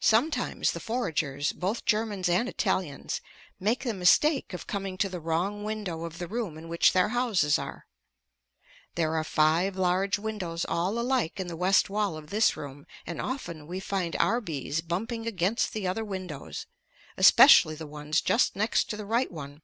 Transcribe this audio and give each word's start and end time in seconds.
Sometimes 0.00 0.72
the 0.72 0.80
foragers, 0.80 1.52
both 1.52 1.84
Germans 1.84 2.28
and 2.28 2.48
Italians, 2.48 3.20
make 3.60 3.84
the 3.84 3.94
mistake 3.94 4.52
of 4.52 4.66
coming 4.66 4.98
to 4.98 5.08
the 5.08 5.20
wrong 5.20 5.62
window 5.62 6.02
of 6.04 6.18
the 6.18 6.26
room 6.26 6.58
in 6.58 6.68
which 6.68 6.92
their 6.92 7.10
houses 7.10 7.56
are. 7.56 7.86
There 8.96 9.14
are 9.14 9.22
five 9.22 9.76
large 9.76 10.18
windows 10.18 10.64
all 10.68 10.98
alike 10.98 11.38
in 11.38 11.46
the 11.46 11.54
west 11.54 11.88
wall 11.88 12.16
of 12.16 12.30
this 12.30 12.56
room, 12.56 12.84
and 13.06 13.20
often 13.20 13.68
we 13.68 13.78
find 13.78 14.16
our 14.16 14.40
bees 14.40 14.80
bumping 14.80 15.28
against 15.28 15.72
the 15.72 15.86
other 15.86 16.04
windows, 16.04 16.66
especially 17.16 17.76
the 17.76 17.86
ones 17.86 18.20
just 18.20 18.56
next 18.56 18.90
to 18.90 18.96
the 18.96 19.06
right 19.06 19.30
one. 19.30 19.62